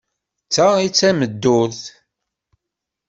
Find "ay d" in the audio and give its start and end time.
0.75-0.93